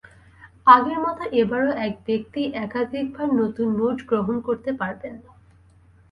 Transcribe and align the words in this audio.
আগের 0.67 0.99
মতো 0.99 1.23
এবারও 1.41 1.71
এক 1.87 1.93
ব্যক্তি 2.07 2.41
একাধিকবার 2.57 3.27
নতুন 3.39 3.67
নোট 3.79 3.97
গ্রহণ 4.09 4.35
করতে 4.47 4.71
পারবেন 4.79 5.13
না। 5.17 5.31